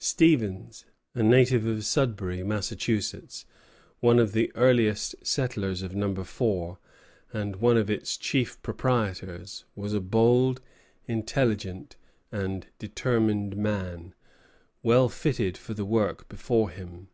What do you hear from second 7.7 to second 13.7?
of its chief proprietors, was a bold, intelligent, and determined